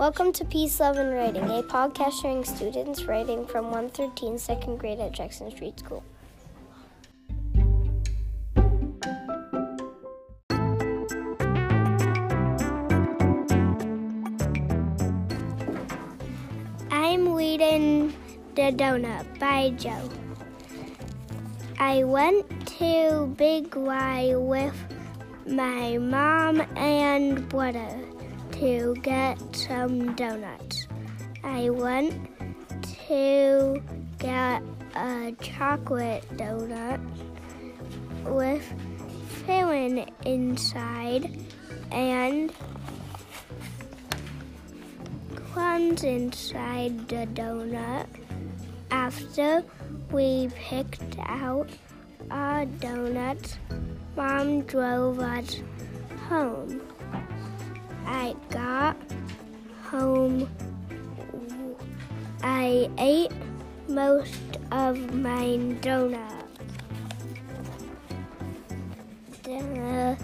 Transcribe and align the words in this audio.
Welcome 0.00 0.32
to 0.32 0.46
Peace, 0.46 0.80
Love, 0.80 0.96
and 0.96 1.12
Writing, 1.12 1.42
a 1.42 1.62
podcast 1.62 2.22
sharing 2.22 2.42
students 2.42 3.04
writing 3.04 3.46
from 3.46 3.70
1 3.70 3.90
through 3.90 4.12
10, 4.16 4.38
second 4.38 4.78
grade 4.78 4.98
at 4.98 5.12
Jackson 5.12 5.50
Street 5.50 5.78
School. 5.78 6.02
I'm 16.90 17.34
reading 17.34 18.14
The 18.54 18.72
Donut 18.72 19.38
by 19.38 19.68
Joe. 19.76 20.08
I 21.78 22.04
went 22.04 22.46
to 22.78 23.34
Big 23.36 23.76
Y 23.76 24.32
with 24.34 24.82
my 25.46 25.98
mom 25.98 26.62
and 26.74 27.46
brother 27.50 28.00
to 28.60 28.94
get 28.96 29.38
some 29.56 30.14
donuts. 30.16 30.86
I 31.42 31.70
went 31.70 32.28
to 33.08 33.82
get 34.18 34.62
a 34.94 35.34
chocolate 35.40 36.28
donut 36.36 37.00
with 38.24 38.62
filling 39.46 40.06
inside 40.26 41.38
and 41.90 42.52
crumbs 45.34 46.04
inside 46.04 47.08
the 47.08 47.26
donut. 47.32 48.08
After 48.90 49.64
we 50.10 50.50
picked 50.54 51.16
out 51.20 51.70
our 52.30 52.66
donuts, 52.66 53.56
Mom 54.14 54.60
drove 54.62 55.18
us 55.18 55.62
home. 56.28 56.59
I 62.42 62.88
ate 62.96 63.32
most 63.88 64.58
of 64.72 65.14
my 65.14 65.56
donuts. 65.80 66.34
Then, 69.42 69.78
uh, 69.78 70.16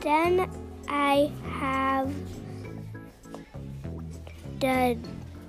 then 0.00 0.50
I 0.88 1.32
have 1.58 2.12
the 4.60 4.96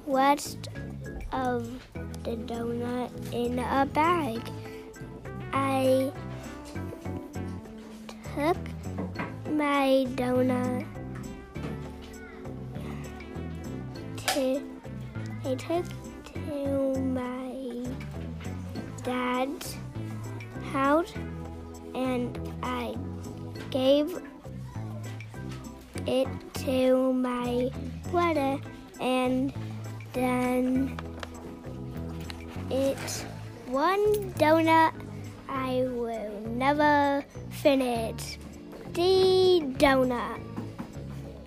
rest 0.08 0.70
of 1.32 1.70
the 2.24 2.36
donut 2.36 3.12
in 3.32 3.60
a 3.60 3.86
bag. 3.86 4.42
I 5.54 6.12
took 8.36 8.58
my 9.52 10.08
donut 10.16 10.86
to 14.36 14.62
I 15.46 15.56
took 15.56 15.86
to 16.34 17.00
my 17.00 17.86
dad's 19.02 19.78
house 20.74 21.14
and 21.94 22.38
I 22.62 22.98
gave 23.70 24.18
it 26.06 26.28
to 26.66 27.14
my 27.14 27.70
brother 28.12 28.60
and 29.00 29.54
then 30.12 31.00
it's 32.70 33.22
one 33.68 34.34
donut 34.34 34.94
I 35.48 35.88
will 35.92 36.42
never 36.42 37.24
finish. 37.52 38.38
The 38.92 39.62
donut. 39.78 40.42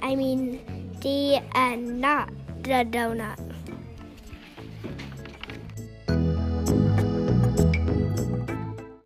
I 0.01 0.15
mean, 0.15 0.61
the 1.03 1.37
uh, 1.37 1.43
and 1.55 2.01
not 2.01 2.31
the 2.69 2.85
donut. 2.85 3.48